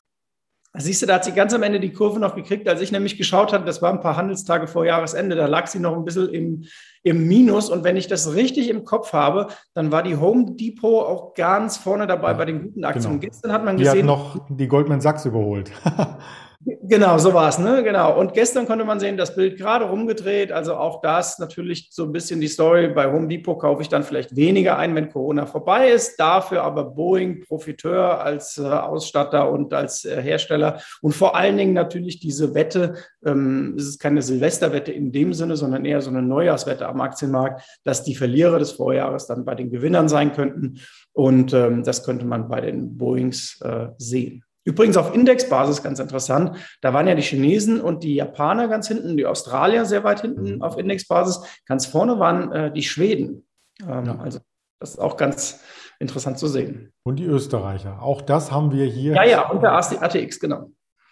Siehst 0.76 1.02
du, 1.02 1.06
da 1.06 1.14
hat 1.14 1.24
sie 1.24 1.32
ganz 1.32 1.52
am 1.52 1.64
Ende 1.64 1.80
die 1.80 1.92
Kurve 1.92 2.20
noch 2.20 2.36
gekriegt, 2.36 2.68
als 2.68 2.80
ich 2.80 2.92
nämlich 2.92 3.18
geschaut 3.18 3.52
hatte, 3.52 3.64
das 3.64 3.82
war 3.82 3.92
ein 3.92 4.00
paar 4.00 4.16
Handelstage 4.16 4.68
vor 4.68 4.86
Jahresende, 4.86 5.34
da 5.34 5.46
lag 5.46 5.66
sie 5.66 5.80
noch 5.80 5.96
ein 5.96 6.04
bisschen 6.04 6.28
im, 6.28 6.64
im 7.02 7.26
Minus. 7.26 7.70
Und 7.70 7.82
wenn 7.82 7.96
ich 7.96 8.06
das 8.06 8.34
richtig 8.34 8.68
im 8.68 8.84
Kopf 8.84 9.12
habe, 9.12 9.48
dann 9.74 9.90
war 9.90 10.04
die 10.04 10.16
Home 10.16 10.52
Depot 10.52 11.04
auch 11.04 11.34
ganz 11.34 11.76
vorne 11.76 12.06
dabei 12.06 12.28
ja, 12.28 12.34
bei 12.34 12.44
den 12.44 12.62
guten 12.62 12.84
Aktien. 12.84 13.18
Genau. 13.18 13.20
Gestern 13.20 13.52
hat 13.52 13.64
man 13.64 13.78
gesehen. 13.78 13.94
Die 13.94 13.98
hat 14.00 14.06
noch 14.06 14.46
die 14.48 14.68
Goldman 14.68 15.00
Sachs 15.00 15.24
überholt. 15.24 15.72
Genau, 16.62 17.16
so 17.16 17.32
war 17.32 17.48
es, 17.48 17.58
ne? 17.58 17.82
Genau. 17.82 18.20
Und 18.20 18.34
gestern 18.34 18.66
konnte 18.66 18.84
man 18.84 19.00
sehen, 19.00 19.16
das 19.16 19.34
Bild 19.34 19.56
gerade 19.56 19.86
rumgedreht. 19.86 20.52
Also 20.52 20.74
auch 20.74 21.00
das 21.00 21.38
natürlich 21.38 21.88
so 21.90 22.04
ein 22.04 22.12
bisschen 22.12 22.38
die 22.38 22.48
Story. 22.48 22.88
Bei 22.88 23.10
Home 23.10 23.28
Depot 23.28 23.58
kaufe 23.58 23.80
ich 23.80 23.88
dann 23.88 24.02
vielleicht 24.02 24.36
weniger 24.36 24.76
ein, 24.76 24.94
wenn 24.94 25.08
Corona 25.08 25.46
vorbei 25.46 25.88
ist. 25.88 26.20
Dafür 26.20 26.62
aber 26.62 26.84
Boeing 26.84 27.40
Profiteur 27.40 28.20
als 28.20 28.58
äh, 28.58 28.64
Ausstatter 28.66 29.50
und 29.50 29.72
als 29.72 30.04
äh, 30.04 30.20
Hersteller. 30.20 30.82
Und 31.00 31.12
vor 31.12 31.34
allen 31.34 31.56
Dingen 31.56 31.72
natürlich 31.72 32.20
diese 32.20 32.54
Wette. 32.54 32.94
Ähm, 33.24 33.76
es 33.78 33.86
ist 33.86 33.98
keine 33.98 34.20
Silvesterwette 34.20 34.92
in 34.92 35.12
dem 35.12 35.32
Sinne, 35.32 35.56
sondern 35.56 35.86
eher 35.86 36.02
so 36.02 36.10
eine 36.10 36.20
Neujahrswette 36.20 36.86
am 36.86 37.00
Aktienmarkt, 37.00 37.62
dass 37.84 38.04
die 38.04 38.14
Verlierer 38.14 38.58
des 38.58 38.72
Vorjahres 38.72 39.26
dann 39.26 39.46
bei 39.46 39.54
den 39.54 39.70
Gewinnern 39.70 40.10
sein 40.10 40.34
könnten. 40.34 40.78
Und 41.14 41.54
ähm, 41.54 41.84
das 41.84 42.04
könnte 42.04 42.26
man 42.26 42.48
bei 42.48 42.60
den 42.60 42.98
Boeings 42.98 43.58
äh, 43.62 43.86
sehen. 43.96 44.44
Übrigens 44.64 44.96
auf 44.96 45.14
Indexbasis 45.14 45.82
ganz 45.82 45.98
interessant. 45.98 46.56
Da 46.82 46.92
waren 46.92 47.08
ja 47.08 47.14
die 47.14 47.22
Chinesen 47.22 47.80
und 47.80 48.02
die 48.02 48.14
Japaner 48.14 48.68
ganz 48.68 48.88
hinten, 48.88 49.16
die 49.16 49.26
Australier 49.26 49.86
sehr 49.86 50.04
weit 50.04 50.20
hinten 50.20 50.56
mhm. 50.56 50.62
auf 50.62 50.78
Indexbasis. 50.78 51.40
Ganz 51.66 51.86
vorne 51.86 52.18
waren 52.18 52.52
äh, 52.52 52.72
die 52.72 52.82
Schweden. 52.82 53.46
Ähm, 53.82 54.04
ja. 54.04 54.18
Also 54.18 54.40
das 54.78 54.90
ist 54.90 54.98
auch 54.98 55.16
ganz 55.16 55.60
interessant 55.98 56.38
zu 56.38 56.48
sehen. 56.48 56.92
Und 57.02 57.16
die 57.16 57.24
Österreicher. 57.24 58.02
Auch 58.02 58.22
das 58.22 58.50
haben 58.50 58.72
wir 58.72 58.86
hier. 58.86 59.14
Ja, 59.14 59.24
ja, 59.24 59.48
und 59.50 59.62
der 59.62 59.72
ATX, 59.74 60.40
genau. 60.40 60.70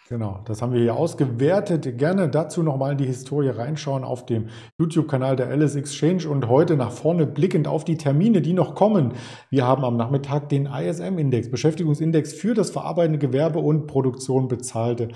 Genau, 0.08 0.40
das 0.46 0.62
haben 0.62 0.72
wir 0.72 0.80
hier 0.80 0.96
ausgewertet. 0.96 1.98
Gerne 1.98 2.30
dazu 2.30 2.62
nochmal 2.62 2.92
in 2.92 2.98
die 2.98 3.04
Historie 3.04 3.50
reinschauen 3.50 4.04
auf 4.04 4.24
dem 4.24 4.46
YouTube-Kanal 4.78 5.36
der 5.36 5.48
Alice 5.48 5.76
Exchange 5.76 6.26
und 6.30 6.48
heute 6.48 6.76
nach 6.76 6.92
vorne 6.92 7.26
blickend 7.26 7.68
auf 7.68 7.84
die 7.84 7.98
Termine, 7.98 8.40
die 8.40 8.54
noch 8.54 8.74
kommen. 8.74 9.12
Wir 9.50 9.66
haben 9.66 9.84
am 9.84 9.98
Nachmittag 9.98 10.48
den 10.48 10.64
ISM-Index, 10.64 11.50
Beschäftigungsindex 11.50 12.32
für 12.32 12.54
das 12.54 12.70
verarbeitende 12.70 13.18
Gewerbe 13.18 13.58
und 13.58 13.86
Produktion 13.86 14.48
bezahlte 14.48 15.08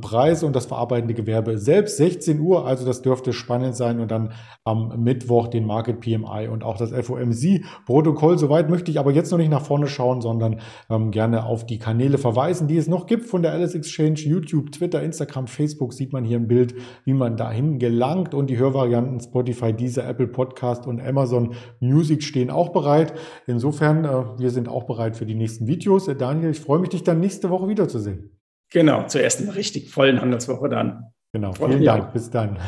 Preise 0.00 0.46
und 0.46 0.54
das 0.54 0.66
verarbeitende 0.66 1.14
Gewerbe 1.14 1.58
selbst 1.58 1.96
16 1.96 2.38
Uhr. 2.38 2.64
Also 2.64 2.86
das 2.86 3.02
dürfte 3.02 3.32
spannend 3.32 3.74
sein 3.74 3.98
und 3.98 4.12
dann 4.12 4.34
am 4.62 5.02
Mittwoch 5.02 5.48
den 5.48 5.66
Market 5.66 5.98
PMI 5.98 6.46
und 6.48 6.62
auch 6.62 6.76
das 6.76 6.92
FOMC-Protokoll. 6.92 8.38
Soweit 8.38 8.70
möchte 8.70 8.92
ich 8.92 9.00
aber 9.00 9.10
jetzt 9.10 9.32
noch 9.32 9.38
nicht 9.38 9.50
nach 9.50 9.64
vorne 9.64 9.88
schauen, 9.88 10.20
sondern 10.20 10.60
ähm, 10.90 11.10
gerne 11.10 11.44
auf 11.44 11.66
die 11.66 11.80
Kanäle 11.80 12.18
verweisen, 12.18 12.68
die 12.68 12.76
es 12.76 12.86
noch 12.86 13.06
gibt 13.06 13.24
von 13.26 13.42
der 13.42 13.50
Alice 13.50 13.74
Exchange 13.74 14.27
YouTube, 14.28 14.70
Twitter, 14.70 15.02
Instagram, 15.02 15.46
Facebook 15.46 15.92
sieht 15.92 16.12
man 16.12 16.24
hier 16.24 16.38
ein 16.38 16.46
Bild, 16.46 16.74
wie 17.04 17.14
man 17.14 17.36
dahin 17.36 17.78
gelangt. 17.78 18.34
Und 18.34 18.48
die 18.50 18.58
Hörvarianten 18.58 19.20
Spotify, 19.20 19.72
dieser 19.72 20.08
Apple 20.08 20.28
Podcast 20.28 20.86
und 20.86 21.00
Amazon 21.00 21.54
Music 21.80 22.22
stehen 22.22 22.50
auch 22.50 22.68
bereit. 22.68 23.14
Insofern, 23.46 24.04
äh, 24.04 24.38
wir 24.38 24.50
sind 24.50 24.68
auch 24.68 24.84
bereit 24.84 25.16
für 25.16 25.26
die 25.26 25.34
nächsten 25.34 25.66
Videos. 25.66 26.06
Äh, 26.08 26.16
Daniel, 26.16 26.50
ich 26.50 26.60
freue 26.60 26.78
mich, 26.78 26.90
dich 26.90 27.02
dann 27.02 27.20
nächste 27.20 27.50
Woche 27.50 27.68
wiederzusehen. 27.68 28.38
Genau, 28.70 29.06
zur 29.06 29.22
ersten 29.22 29.48
richtig 29.48 29.90
vollen 29.90 30.20
Handelswoche 30.20 30.68
dann. 30.68 31.04
Genau, 31.32 31.52
vielen 31.52 31.84
Dank. 31.84 32.12
Bis 32.12 32.30
dann. 32.30 32.58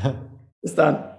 Bis 0.63 0.75
dann. 0.75 1.10